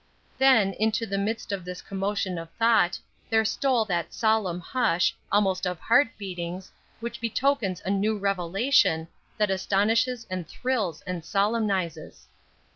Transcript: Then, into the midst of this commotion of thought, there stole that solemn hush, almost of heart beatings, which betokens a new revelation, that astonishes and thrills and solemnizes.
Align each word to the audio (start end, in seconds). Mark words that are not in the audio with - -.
Then, 0.39 0.73
into 0.79 1.05
the 1.05 1.19
midst 1.19 1.51
of 1.51 1.63
this 1.63 1.79
commotion 1.83 2.39
of 2.39 2.49
thought, 2.57 2.97
there 3.29 3.45
stole 3.45 3.85
that 3.85 4.15
solemn 4.15 4.59
hush, 4.59 5.15
almost 5.31 5.67
of 5.67 5.79
heart 5.79 6.07
beatings, 6.17 6.71
which 7.01 7.21
betokens 7.21 7.83
a 7.85 7.91
new 7.91 8.17
revelation, 8.17 9.07
that 9.37 9.51
astonishes 9.51 10.25
and 10.27 10.47
thrills 10.47 11.01
and 11.03 11.21
solemnizes. 11.23 12.25